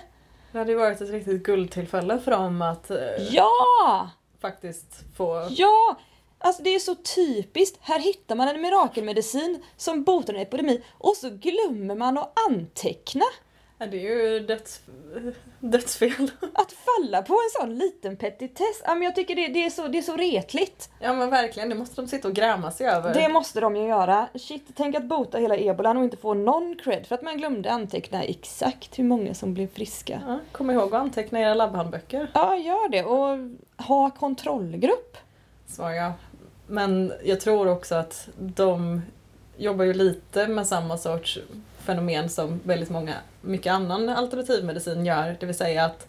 [0.51, 2.97] Det hade ju varit ett riktigt guldtillfälle för dem att eh,
[3.31, 4.09] Ja!
[4.41, 5.47] faktiskt få...
[5.49, 5.97] Ja!
[6.37, 7.77] Alltså det är så typiskt.
[7.81, 13.25] Här hittar man en mirakelmedicin som botar en epidemi och så glömmer man att anteckna.
[13.81, 14.81] Ja, det är ju döds...
[15.59, 16.31] dödsfel.
[16.53, 18.81] Att falla på en sån liten petitess.
[18.85, 20.89] Ja, men jag tycker det, det, är så, det är så retligt.
[20.99, 23.13] Ja men verkligen, det måste de sitta och gräma sig över.
[23.13, 24.27] Det måste de ju göra.
[24.35, 27.71] Shit, tänk att bota hela ebolan och inte få någon cred för att man glömde
[27.71, 30.21] anteckna exakt hur många som blev friska.
[30.27, 32.31] Ja, kom ihåg att anteckna era labbhandböcker.
[32.33, 33.03] Ja, gör det.
[33.03, 33.37] Och
[33.85, 35.17] ha kontrollgrupp.
[35.67, 36.13] Så ja.
[36.67, 39.01] Men jag tror också att de
[39.57, 41.39] jobbar ju lite med samma sorts
[41.89, 45.37] fenomen som väldigt många, mycket annan alternativmedicin gör.
[45.39, 46.07] Det vill säga att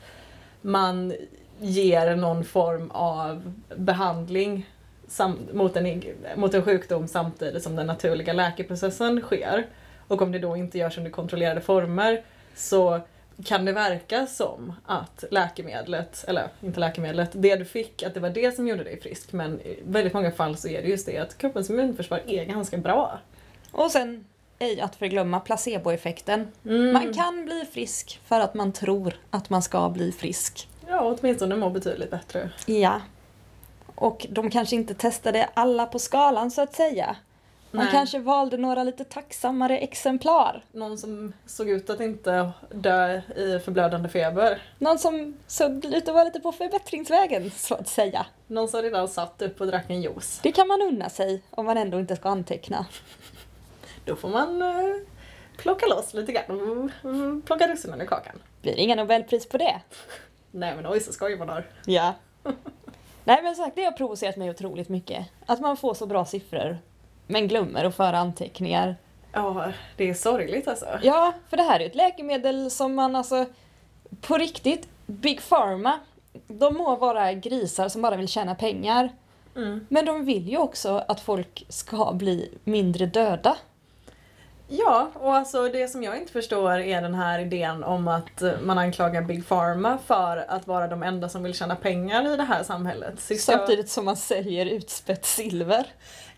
[0.60, 1.12] man
[1.60, 4.70] ger någon form av behandling
[5.08, 6.02] sam- mot, en,
[6.36, 9.66] mot en sjukdom samtidigt som den naturliga läkeprocessen sker.
[10.08, 12.22] Och om det då inte görs under kontrollerade former
[12.54, 13.00] så
[13.44, 18.30] kan det verka som att läkemedlet, eller inte läkemedlet, det du fick, att det var
[18.30, 19.32] det som gjorde dig frisk.
[19.32, 22.76] Men i väldigt många fall så är det just det att kroppens immunförsvar är ganska
[22.76, 23.20] bra.
[23.72, 24.24] Och sen,
[24.60, 26.52] ej att förglömma placeboeffekten.
[26.64, 26.92] Mm.
[26.92, 30.68] Man kan bli frisk för att man tror att man ska bli frisk.
[30.88, 32.50] Ja, åtminstone må betydligt bättre.
[32.66, 33.00] Ja.
[33.94, 37.16] Och de kanske inte testade alla på skalan så att säga.
[37.72, 37.92] Man Nej.
[37.92, 40.64] kanske valde några lite tacksammare exemplar.
[40.72, 44.62] Någon som såg ut att inte dö i förblödande feber.
[44.78, 48.26] Någon som såg ut att vara lite på förbättringsvägen så att säga.
[48.46, 50.40] Någon som redan satt upp och drack en juice.
[50.42, 52.86] Det kan man unna sig om man ändå inte ska anteckna.
[54.04, 54.96] Då får man eh,
[55.56, 56.90] plocka loss lite grann.
[57.04, 58.34] Mm, Plocka russinen i kakan.
[58.62, 59.80] Blir det inga nobelpris på det?
[60.50, 61.66] Nej men oj så skoj man har.
[61.86, 62.14] Ja.
[63.24, 65.26] Nej men sagt, det har provocerat mig otroligt mycket.
[65.46, 66.78] Att man får så bra siffror.
[67.26, 68.96] men glömmer att föra anteckningar.
[69.32, 70.86] Ja, det är sorgligt alltså.
[71.02, 73.46] Ja, för det här är ett läkemedel som man alltså
[74.20, 75.98] på riktigt, Big Pharma,
[76.48, 79.08] de må vara grisar som bara vill tjäna pengar.
[79.56, 79.86] Mm.
[79.88, 83.56] Men de vill ju också att folk ska bli mindre döda.
[84.72, 88.78] Ja, och alltså det som jag inte förstår är den här idén om att man
[88.78, 92.62] anklagar Big Pharma för att vara de enda som vill tjäna pengar i det här
[92.62, 93.20] samhället.
[93.20, 95.86] Sist jag- Samtidigt som man säljer utspätt silver.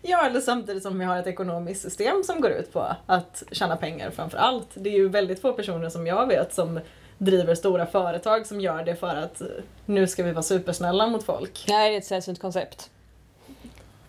[0.01, 3.75] Ja, eller samtidigt som vi har ett ekonomiskt system som går ut på att tjäna
[3.75, 4.69] pengar framför allt.
[4.73, 6.79] Det är ju väldigt få personer som jag vet som
[7.17, 9.47] driver stora företag som gör det för att eh,
[9.85, 11.65] nu ska vi vara supersnälla mot folk.
[11.67, 12.89] Nej, det är ett sällsynt koncept.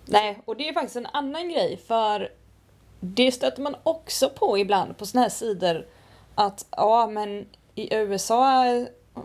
[0.07, 2.29] Nej, och det är faktiskt en annan grej för
[3.05, 5.87] det stöter man också på ibland på såna här sidor
[6.35, 8.65] att ja, men i USA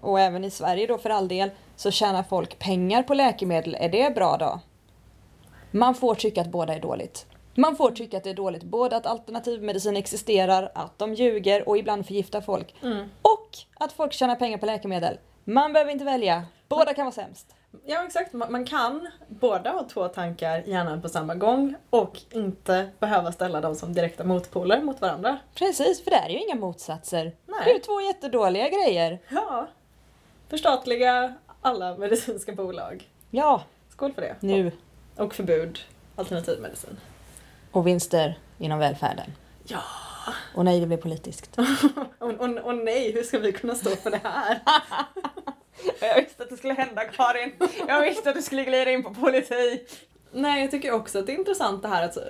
[0.02, 3.76] och även i Sverige då för all del så tjänar folk pengar på läkemedel.
[3.80, 4.60] Är det bra då?
[5.72, 7.26] Man får tycka att båda är dåligt.
[7.56, 11.78] Man får tycka att det är dåligt både att alternativmedicin existerar, att de ljuger och
[11.78, 13.10] ibland förgiftar folk Mm.
[13.22, 15.18] och att folk tjänar pengar på läkemedel.
[15.44, 16.46] Man behöver inte välja.
[16.68, 17.56] Båda kan vara sämst.
[17.86, 22.90] Ja exakt, man kan båda ha två tankar i hjärnan på samma gång och inte
[23.00, 25.38] behöva ställa dem som direkta motpoler mot varandra.
[25.56, 27.24] Precis, för det är ju inga motsatser.
[27.46, 27.60] Nej.
[27.64, 29.20] Det är ju två jättedåliga grejer.
[29.30, 29.68] Ja.
[30.48, 33.10] Förstatliga alla medicinska bolag.
[33.30, 34.36] Ja, Skål för det.
[34.40, 34.72] nu.
[35.16, 35.80] Och förbud
[36.16, 36.98] alternativmedicin.
[37.72, 39.32] Och vinster inom välfärden.
[39.64, 39.82] Ja.
[40.56, 41.58] Och nej, det blir politiskt.
[42.20, 44.60] Och, och, och nej, hur ska vi kunna stå för det här?
[46.00, 47.52] Jag visste att det skulle hända Karin.
[47.88, 50.08] Jag visste att du skulle glida in på politik.
[50.32, 52.24] Nej, jag tycker också att det är intressant det här att, eh,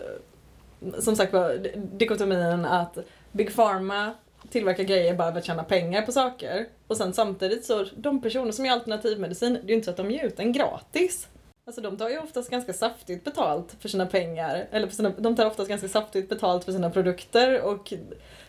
[0.99, 2.97] som sagt var, dikotomin att
[3.31, 4.13] Big Pharma
[4.49, 6.65] tillverkar grejer bara för att tjäna pengar på saker.
[6.87, 9.97] Och sen samtidigt så, de personer som gör alternativmedicin, det är ju inte så att
[9.97, 11.27] de ger ut den gratis.
[11.65, 15.35] Alltså de tar ju oftast ganska saftigt betalt för sina pengar, eller för sina, de
[15.35, 17.93] tar oftast ganska saftigt betalt för sina produkter och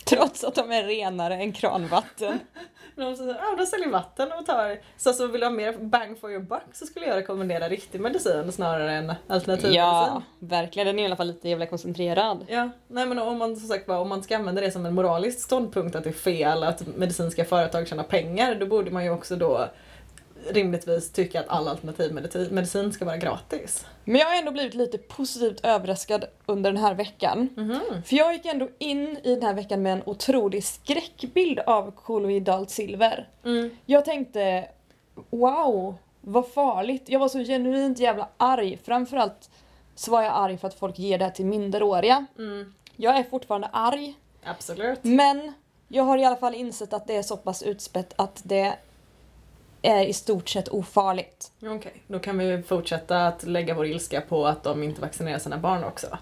[0.05, 2.41] Trots att de är renare än kranvatten.
[2.97, 6.21] de, så- ja, de säljer vatten och tar, så, så vill du ha mer bang
[6.21, 9.73] for your buck så skulle jag rekommendera riktig medicin snarare än alternativmedicin.
[9.75, 10.87] Ja, verkligen.
[10.87, 12.47] Den är i alla fall lite jävla koncentrerad.
[12.49, 15.41] Ja, nej men om man som sagt om man ska använda det som en moralisk
[15.41, 19.37] ståndpunkt att det är fel att medicinska företag tjänar pengar, då borde man ju också
[19.37, 19.69] då
[20.51, 23.87] rimligtvis tycka att all alternativmedicin medicin ska vara gratis.
[24.05, 27.49] Men jag har ändå blivit lite positivt överraskad under den här veckan.
[27.57, 27.81] Mhm.
[28.07, 32.71] För jag gick ändå in i den här veckan med en otrolig skräckbild av kolloidalt
[32.71, 33.29] silver.
[33.45, 33.71] Mm.
[33.87, 34.69] Jag tänkte
[35.31, 37.03] wow, vad farligt.
[37.07, 38.79] Jag var så genuint jävla arg.
[38.85, 39.51] Framförallt
[39.95, 42.27] så var jag arg för att folk ger det här till minderåriga.
[42.39, 42.75] Mm.
[42.97, 44.99] Jag är fortfarande arg, Absolut.
[45.03, 45.53] men
[45.89, 48.75] jag har i alla fall insett att det är så pass utspätt att det
[49.83, 51.53] är i stort sett ofarligt.
[51.63, 55.59] Okej, då kan vi fortsätta att lägga vår ilska på att de inte vaccinerar sina
[55.59, 56.19] barn också.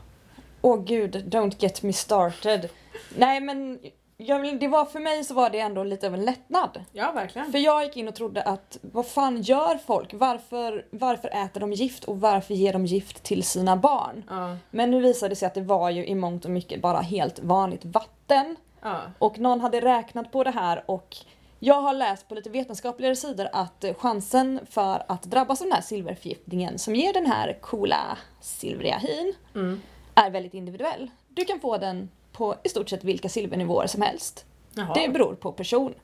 [0.63, 2.69] Åh gud, don't get me started.
[3.17, 3.79] Nej men
[4.17, 6.85] jag det var för mig så var det ändå lite av en lättnad.
[6.93, 7.53] Ja, verkligen.
[7.53, 10.15] För jag gick in och trodde att vad fan gör folk?
[10.15, 14.25] Varför, varför äter de gift och varför ger de gift till sina barn?
[14.29, 17.01] Ja, Men nu visade det sig att det var ju i mångt och mycket bara
[17.01, 18.57] helt vanligt vatten.
[18.83, 19.01] ja.
[19.19, 21.17] Och någon hade räknat på det här och
[21.59, 25.75] jag har läst på lite vetenskapligare sidor att eh, chansen för att drabbas av den
[25.75, 29.81] här silverförgiftningen som ger den här coola silvriga hyn Mm.
[30.15, 31.11] är väldigt individuell.
[31.29, 34.45] Du kan få den på i stort sett vilka silvernivåer som helst.
[34.75, 34.95] Jaha.
[34.95, 35.95] Det beror på person.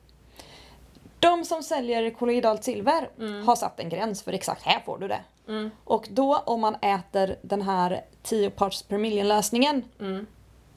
[1.19, 3.47] De som säljer kolloidalt silver Mm.
[3.47, 5.19] har satt en gräns för exakt här får du det.
[5.47, 5.71] Mm.
[5.83, 10.25] Och då om man äter den här 10 parts per million lösningen Mm.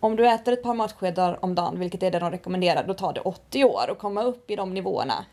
[0.01, 3.13] Om du äter ett par matskedar om dagen, vilket är det de rekommenderar, då tar
[3.13, 5.25] det 80 år att komma upp i de nivåerna.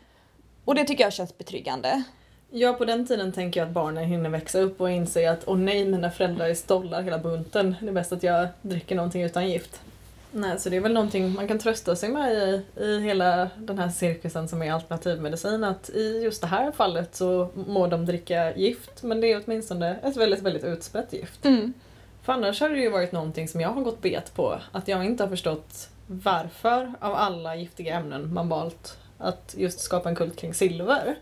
[0.64, 2.02] Och det tycker jag känns betryggande.
[2.50, 5.56] Ja, på den tiden tänker jag att barnen hinner växa upp och inse att åh
[5.56, 7.76] nej, mina föräldrar är stollar hela bunten.
[7.80, 9.80] Det är bäst att jag dricker någonting utan gift.
[10.30, 13.78] Nej, så det är väl någonting man kan trösta sig med i, i hela den
[13.78, 15.64] här cirkusen som är alternativmedicin.
[15.64, 19.96] Att i just det här fallet så må de dricka gift, men det är åtminstone
[20.02, 21.44] ett väldigt, väldigt utspätt gift.
[21.44, 21.72] Mm.
[22.26, 24.60] För annars har det ju varit någonting som jag har gått bet på.
[24.72, 30.08] Att jag inte har förstått varför av alla giftiga ämnen man valt att just skapa
[30.08, 31.16] en kult kring silver.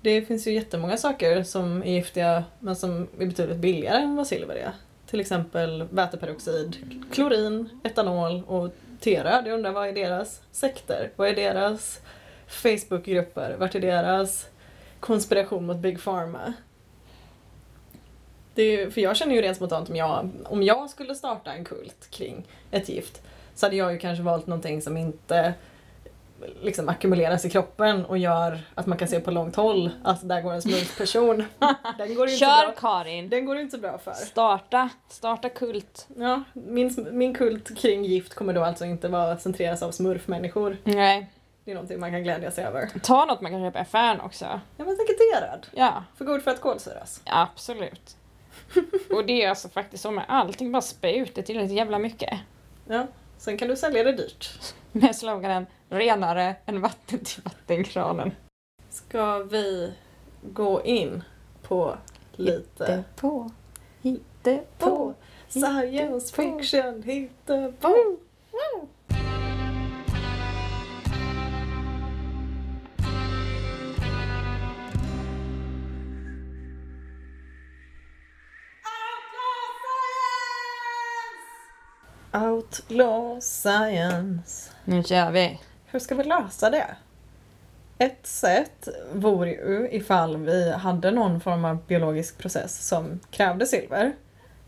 [0.00, 4.26] Det finns ju jättemånga saker som är giftiga men som är betydligt billigare än vad
[4.26, 4.72] silver är.
[5.06, 6.76] Till exempel väteperoxid,
[7.12, 9.46] klorin, etanol och teröd.
[9.46, 11.10] Jag undrar vad är deras sekter?
[11.16, 12.00] Vad är deras
[12.46, 13.56] Facebookgrupper?
[13.58, 14.48] Vart är deras
[15.00, 16.52] konspiration mot Big Pharma?
[18.56, 22.10] Är, för jag känner ju rent spontant om jag, om jag skulle starta en kult
[22.10, 23.22] kring ett gift
[23.54, 25.54] så hade jag ju kanske valt någonting som inte
[26.62, 30.40] liksom ackumuleras i kroppen och gör att man kan se på långt håll att där
[30.40, 31.36] går en smurfperson.
[31.98, 32.74] Den går inte Kör bra.
[32.76, 33.28] Karin!
[33.28, 34.12] Den går inte så bra för.
[34.12, 36.06] Starta, starta kult.
[36.16, 40.76] Ja, min, min kult kring gift kommer då alltså inte vara centreras av smurfmänniskor.
[40.84, 41.30] Nej.
[41.64, 42.90] Det är någonting man kan glädja sig över.
[43.02, 44.60] Ta något man kan köpa i affären också.
[44.76, 45.66] Jag var etiketterad.
[45.72, 47.20] Ja, För god för att kolsyras.
[47.24, 48.16] absolut.
[49.10, 52.40] Och det är alltså faktiskt så med allting, bara spä ut det tillräckligt jävla mycket.
[52.88, 53.06] Ja.
[53.38, 54.50] Sen kan du sälja det dyrt.
[54.92, 58.32] Med sloganen renare än vatten till vattenkranen.
[58.90, 59.92] Ska vi
[60.42, 61.22] gå in
[61.62, 61.96] på
[62.32, 63.50] lite på,
[64.02, 65.14] hitte på
[65.48, 66.42] science på.
[66.42, 67.94] fiction hittepå?
[82.34, 84.70] Outlaw science.
[84.84, 85.60] Nu kör vi.
[85.86, 86.86] Hur ska vi lösa det?
[87.98, 94.12] Ett sätt vore ju ifall vi hade någon form av biologisk process som krävde silver.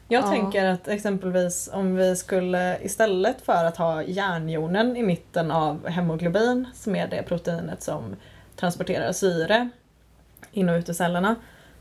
[0.09, 0.31] Jag Ja.
[0.31, 6.67] tänker att exempelvis om vi skulle istället för att ha järnjonen i mitten av hemoglobin,
[6.75, 8.17] som är det proteinet som
[8.57, 9.69] transporterar syre
[10.53, 11.35] in och ut ur cellerna,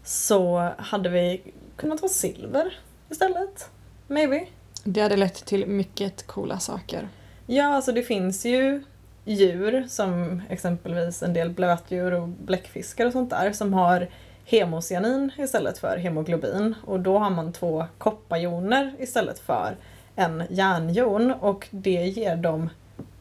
[0.04, 3.70] så hade vi kunnat ha silver istället.
[4.08, 4.46] Maybe.
[4.84, 7.08] Det hade lett till mycket coola saker.
[7.46, 8.84] Ja, alltså det finns ju
[9.26, 14.08] djur som exempelvis en del blötdjur och bläckfiskar och sånt där som har
[14.46, 19.76] hemocyanin istället för hemoglobin och då har man två kopparjoner istället för
[20.16, 22.70] en järnjon och det ger dem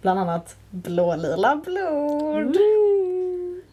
[0.02, 2.56] bland annat blålila blod.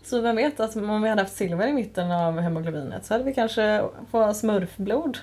[0.04, 3.23] Så vem vet, att om vi hade haft silver i mitten av hemoglobinet så hade
[3.23, 5.17] vi kanske fått smurfblod.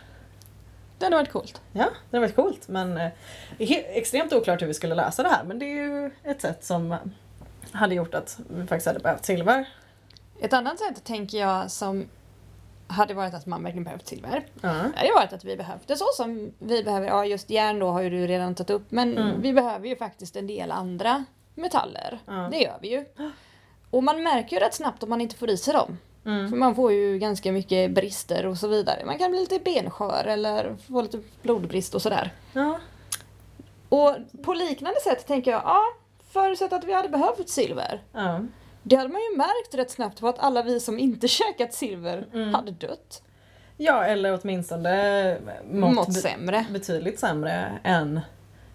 [0.98, 1.62] Det hade varit coolt.
[1.72, 3.11] Ja, det var coolt men eh,
[3.59, 6.96] extremt oklart hur vi skulle lösa det här men det är ju ett sätt som
[7.72, 9.68] hade gjort att vi faktiskt hade behövt silver.
[10.40, 12.09] Ett annat sätt tänker jag som
[12.88, 14.46] hade varit att man verkligen behövt silver.
[14.61, 14.68] Ja.
[14.68, 18.00] Det hade varit att vi behövde så som vi behöver, ja just järn då har
[18.02, 19.42] ju du redan tagit upp, men Mm.
[19.42, 22.18] vi behöver ju faktiskt en del andra metaller.
[22.26, 22.48] Ja.
[22.50, 23.04] Det gör vi ju.
[23.90, 25.98] Och man märker ju rätt snabbt om man inte får i sig dem.
[26.26, 26.50] Mm.
[26.50, 29.04] För man får ju ganska mycket brister och så vidare.
[29.04, 32.30] Man kan bli lite benskör eller få lite blodbrist och sådär.
[32.52, 32.78] Ja.
[33.88, 35.80] Och på liknande sätt tänker jag, ja,
[36.32, 38.02] förutsatt att vi hade behövt silver.
[38.12, 38.40] Ja.
[38.82, 42.26] Det hade man ju märkt rätt snabbt på att alla vi som inte käkat silver
[42.34, 42.54] Mm.
[42.54, 43.22] hade dött.
[43.76, 45.38] ja, eller åtminstone
[45.70, 46.66] mått, sämre.
[46.70, 48.20] betydligt sämre än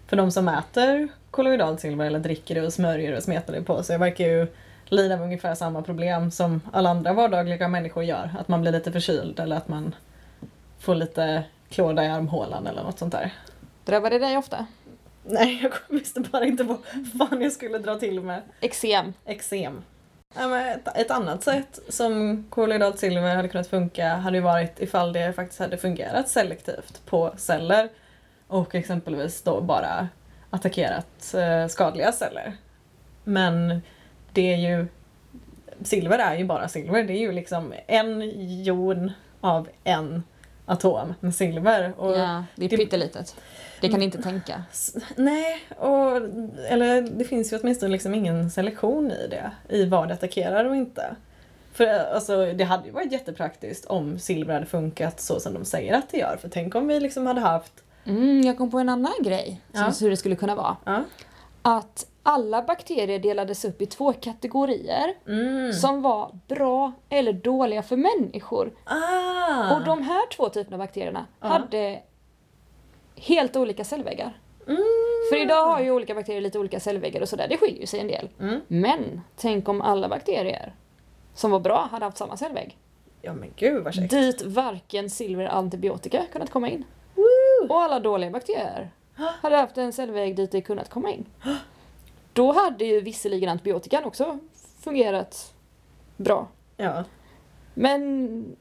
[0.06, 3.82] för de som äter kolloidalt silver eller dricker det och smörjer och smetar det på
[3.82, 4.46] sig verkar ju
[4.92, 8.30] lida av ungefär samma problem som alla andra vardagliga människor gör.
[8.38, 9.94] Att man blir lite förkyld eller att man
[10.78, 13.32] får lite klåda i armhålan eller något sånt där.
[13.84, 14.66] Drabbar det dig ofta?
[15.24, 16.78] Nej, jag visste bara inte vad
[17.18, 18.42] fan jag skulle dra till med.
[18.60, 19.12] Eksem.
[19.24, 19.82] Eksem.
[20.94, 25.60] Ett, annat sätt som kolloidalt silver hade kunnat funka hade ju varit ifall det faktiskt
[25.60, 27.88] hade fungerat selektivt på celler
[28.46, 30.08] och exempelvis då bara
[30.50, 32.56] attackerat eh, skadliga celler.
[33.24, 33.82] Men
[34.32, 34.86] det är ju
[35.84, 37.02] silver är ju bara silver.
[37.04, 38.22] Det är ju liksom en
[38.64, 40.22] jon av en
[40.66, 41.92] atom med silver.
[41.96, 43.36] Och Ja, det är det- pyttelitet.
[43.80, 44.62] Det kan inte tänka.
[45.16, 46.16] Nej, och,
[46.68, 50.76] eller det finns ju åtminstone liksom ingen selektion i det, i vad det attackerar och
[50.76, 51.14] inte.
[51.72, 55.94] För alltså, det hade ju varit jättepraktiskt om silver hade funkat så som de säger
[55.94, 56.36] att det gör.
[56.40, 57.72] För tänk om vi liksom hade haft...
[58.04, 59.92] Mm, jag kom på en annan grej, som Ja.
[60.00, 60.76] hur det skulle kunna vara.
[60.84, 61.02] Ja.
[61.62, 65.72] Att alla bakterier delades upp i två kategorier Mm.
[65.72, 68.72] som var bra eller dåliga för människor.
[68.84, 69.74] Ah!
[69.76, 71.46] Och de här två typerna av bakterierna Ja.
[71.48, 72.02] hade
[73.16, 74.38] helt olika cellväggar.
[74.66, 74.78] Mm.
[75.30, 78.06] För idag har ju olika bakterier lite olika cellväggar och sådär, det skiljer sig en
[78.06, 78.28] del.
[78.40, 78.60] Mm.
[78.68, 80.74] Men tänk om alla bakterier
[81.34, 82.78] som var bra hade haft samma cellvägg.
[83.22, 84.10] Ja men gud vad käckt.
[84.10, 86.84] Dit varken silver eller antibiotika kunnat komma in.
[87.14, 87.68] Woo!
[87.74, 88.90] Och alla dåliga bakterier
[89.42, 91.24] hade haft en cellvägg dit det kunnat komma in.
[92.32, 94.38] Då hade ju visserligen antibiotikan också
[94.80, 95.54] fungerat
[96.16, 96.48] bra.
[96.76, 97.04] Ja.
[97.74, 98.56] Men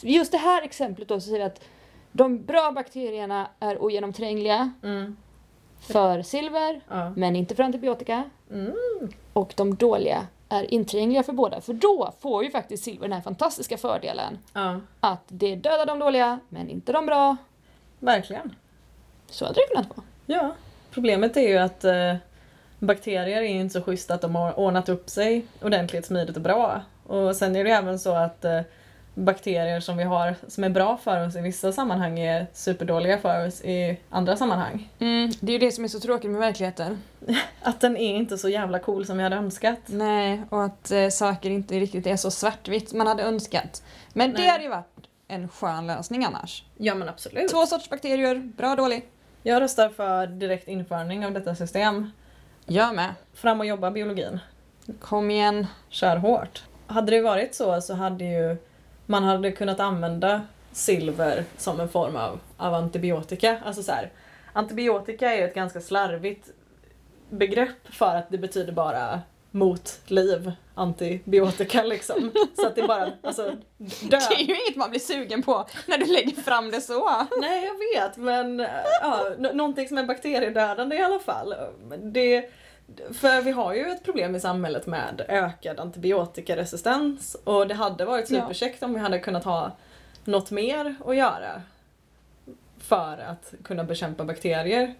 [0.00, 1.64] just det här exemplet då så säger vi att
[2.12, 5.16] de bra bakterierna är ogenomträngliga Mm.
[5.80, 7.10] för silver Ja.
[7.16, 8.24] men inte för antibiotika.
[8.50, 8.74] Mm.
[9.32, 11.60] Och de dåliga är inträngliga för båda.
[11.60, 14.80] För då får ju faktiskt silver den här fantastiska fördelen ja.
[15.00, 17.36] att det dödar de dåliga men inte de bra.
[17.98, 18.54] Verkligen.
[19.26, 20.06] Så hade det kunnat vara.
[20.26, 20.54] Ja.
[20.90, 22.14] Problemet är ju att eh,
[22.78, 26.42] bakterier är ju inte så schyssta att de har ordnat upp sig ordentligt, smidigt och
[26.42, 26.82] bra.
[27.06, 28.60] Och sen är det ju även så att eh,
[29.14, 33.46] bakterier som vi har som är bra för oss i vissa sammanhang är superdåliga för
[33.46, 34.90] oss i andra sammanhang.
[34.98, 37.02] Mm, det är ju det som är så tråkigt med verkligheten.
[37.62, 39.78] Att den är inte så jävla cool som vi hade önskat.
[39.86, 43.82] Nej, och att eh, saker inte riktigt är så svartvitt man hade önskat.
[44.12, 44.48] Men det Nej.
[44.48, 46.64] hade ju varit en skön lösning annars.
[46.76, 47.50] Ja men absolut.
[47.50, 49.08] Två sorters bakterier, bra dålig.
[49.42, 52.10] Jag röstar för direkt införning av detta system.
[52.68, 53.14] Jag med.
[53.34, 54.38] Fram och jobba biologin.
[55.00, 55.66] Kom igen.
[55.88, 56.62] Kör hårt.
[56.86, 58.56] Hade det varit så så hade ju
[59.06, 60.42] man hade kunnat använda
[60.72, 63.60] silver som en form av, av antibiotika.
[63.64, 64.10] Alltså så här,
[64.52, 66.50] antibiotika är ju ett ganska slarvigt
[67.30, 72.30] begrepp för att det betyder bara mot liv, antibiotika liksom.
[72.56, 73.42] Så att det bara, alltså
[73.78, 74.10] död.
[74.10, 77.26] Det är ju inget man blir sugen på när du lägger fram det så.
[77.40, 78.58] Nej jag vet men
[79.02, 81.54] ja, nå- någonting som är bakteriedödande i alla fall.
[82.02, 82.50] Det,
[83.12, 88.30] för vi har ju ett problem i samhället med ökad antibiotikaresistens och det hade varit
[88.30, 88.40] Ja.
[88.40, 89.70] superkäckt om vi hade kunnat ha
[90.24, 91.62] något mer att göra
[92.80, 94.94] för att kunna bekämpa bakterier.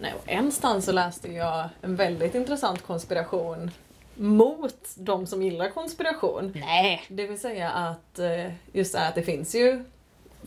[0.00, 3.70] Nej, och enstans så läste jag en väldigt intressant konspiration
[4.16, 6.52] mot de som gillar konspiration.
[6.54, 7.02] Nej.
[7.08, 9.84] Det vill säga att eh, just det här att det finns ju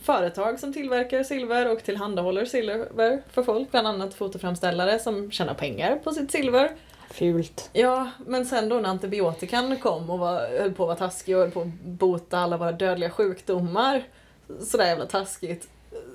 [0.00, 5.96] företag som tillverkar silver och tillhandahåller silver för folk, bland annat fotoframställare som tjänar pengar
[5.96, 6.70] på sitt silver.
[7.10, 7.70] Fult.
[7.72, 11.42] Ja, men sen då när antibiotikan kom och var, höll på att vara taskig och
[11.42, 14.02] höll på att bota alla våra dödliga sjukdomar,
[14.60, 15.68] sådär jävla taskigt,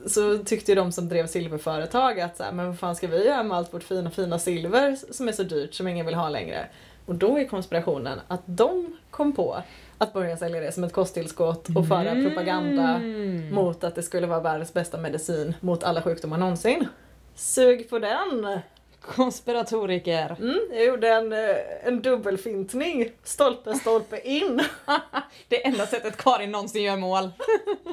[0.07, 3.25] så tyckte ju de som drev silverföretag att så här, men vad fan ska vi
[3.25, 6.29] göra med allt vårt fina fina silver som är så dyrt som ingen vill ha
[6.29, 6.67] längre?
[7.05, 9.57] Och då är konspirationen att de kom på
[9.97, 13.53] att börja sälja det som ett kosttillskott och föra propaganda Mm.
[13.55, 16.87] mot att det skulle vara världens bästa medicin mot alla sjukdomar någonsin.
[17.35, 18.59] Sug på den!
[19.01, 20.35] Konspiratoriker.
[20.39, 23.11] Mm, jag gjorde en, eh, en dubbelfintning.
[23.23, 24.61] Stolpe, stolpe in.
[25.47, 27.29] Det enda sättet Karin någonsin gör mål.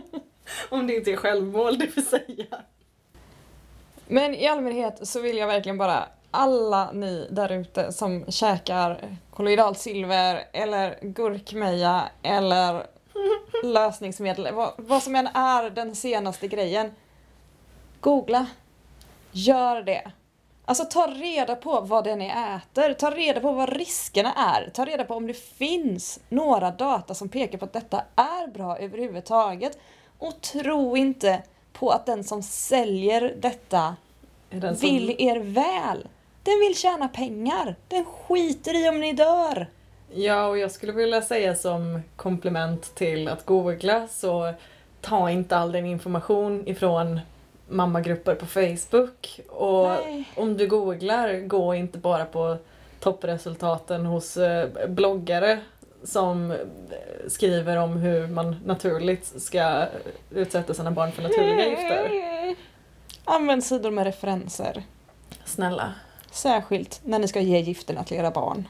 [0.68, 2.46] Om det inte är självmål, det vill säga.
[4.06, 9.78] Men i allmänhet så vill jag verkligen bara alla ni där ute som käkar kolloidalt
[9.78, 12.86] silver eller gurkmeja eller
[13.62, 16.92] lösningsmedel, vad, vad som än är den senaste grejen.
[18.00, 18.46] Googla.
[19.32, 20.10] Gör det.
[20.64, 24.70] Alltså ta reda på vad det är ni äter, ta reda på vad riskerna är,
[24.74, 28.78] ta reda på om det finns några data som pekar på att detta är bra
[28.78, 29.78] överhuvudtaget.
[30.18, 33.96] Och tro inte på att den som säljer detta
[34.50, 36.08] vill er väl.
[36.42, 37.76] Den vill tjäna pengar.
[37.88, 39.66] Den skiter i om ni dör.
[40.14, 44.54] Ja, och jag skulle vilja säga som komplement till att googla så
[45.00, 47.20] ta inte all din information ifrån
[47.68, 49.40] mammagrupper på Facebook.
[49.48, 50.24] Och Nej.
[50.36, 52.56] om du googlar, gå inte bara på
[53.00, 55.58] toppresultaten hos eh, bloggare
[56.04, 56.56] som eh,
[57.28, 59.86] skriver om hur man naturligt ska
[60.30, 62.10] utsätta sina barn för naturliga gifter.
[63.24, 64.82] Använd sidor med referenser.
[65.44, 65.94] Snälla.
[66.32, 68.68] Särskilt när ni ska ge gifterna till era barn.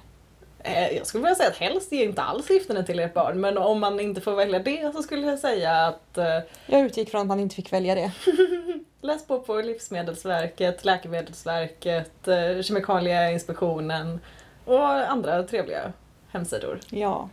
[0.59, 3.59] Eh, Jag skulle vilja säga att helst ge inte alls gifterna till ert barn, men
[3.59, 7.21] om man inte får välja det så skulle jag säga att eh, Jag utgick från
[7.21, 8.13] att man inte fick välja det.
[9.01, 14.21] läs på på Livsmedelsverket, Läkemedelsverket, eh, Kemikalieinspektionen
[14.65, 15.93] och andra trevliga
[16.31, 16.81] hemsidor.
[16.91, 17.29] Ja.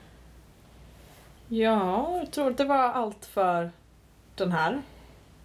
[1.48, 3.72] Ja, jag tror det var allt för
[4.36, 4.82] den här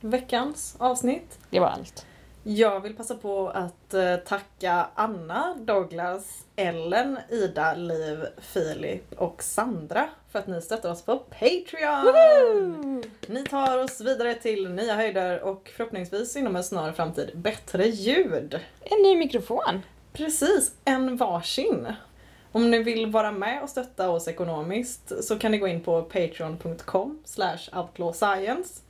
[0.00, 1.38] veckans avsnitt.
[1.50, 2.06] Det var allt.
[2.46, 10.08] Jag vill passa på att eh, tacka Anna, Douglas, Ellen, Ida, Liv, Filip och Sandra
[10.32, 13.04] för att ni stöttar oss på Patreon!
[13.26, 18.60] Ni tar oss vidare till nya höjder och förhoppningsvis inom en snar framtid bättre ljud.
[18.82, 19.82] En ny mikrofon.
[20.12, 21.92] Precis, en varsin.
[22.52, 26.02] Om ni vill vara med och stötta oss ekonomiskt så kan ni gå in på
[26.02, 27.22] patreon.com
[27.72, 28.83] outlawscience.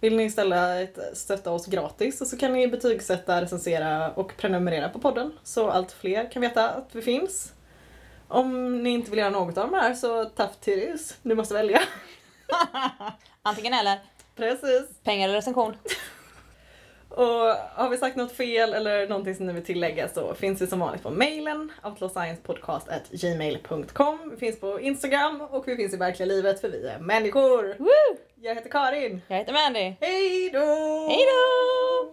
[0.00, 5.32] Vill ni istället stötta oss gratis så kan ni betygsätta, recensera och prenumerera på podden
[5.42, 7.52] så allt fler kan veta att vi finns.
[8.28, 11.80] Om ni inte vill göra något av de här så tough titties, du måste välja.
[13.42, 13.98] Antingen eller.
[14.36, 14.82] Precis.
[15.04, 15.76] Pengar eller recension.
[17.16, 20.66] Och har vi sagt något fel eller någonting som ni vill tillägga så finns vi
[20.66, 26.60] som vanligt på mejlen outlawsciencepodcast.gmail.com Vi finns på Instagram och vi finns i verkliga livet
[26.60, 27.74] för vi är människor!
[27.78, 28.16] Woo!
[28.34, 29.22] Jag heter Karin.
[29.28, 29.94] Jag heter Mandy.
[30.00, 31.08] Hej då!
[31.08, 32.12] Hej då!